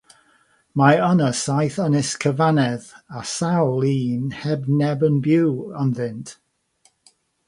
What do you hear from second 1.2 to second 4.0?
saith ynys cyfannedd a sawl